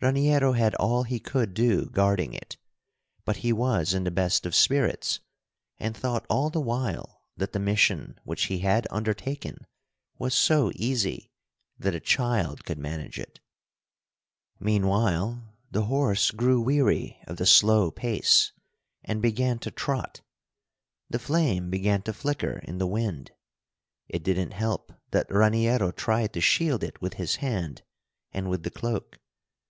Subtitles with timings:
[0.00, 2.56] Raniero had all he could do guarding it,
[3.26, 5.20] but he was in the best of spirits
[5.78, 9.66] and thought all the while that the mission which he had undertaken
[10.16, 11.30] was so easy
[11.78, 13.40] that a child could manage it.
[14.58, 18.52] Meanwhile, the horse grew weary of the slow pace,
[19.02, 20.22] and began to trot.
[21.10, 23.32] The flame began to flicker in the wind.
[24.08, 27.82] It didn't help that Raniero tried to shield it with his hand
[28.32, 29.18] and with the cloak.